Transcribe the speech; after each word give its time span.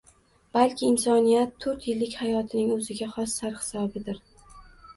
Balki 0.55 0.87
insoniyat 0.93 1.53
to‘rt 1.67 1.85
yillik 1.91 2.17
hayotining 2.23 2.73
o‘ziga 2.79 3.13
xos 3.15 3.39
sarhisobidir. 3.45 4.23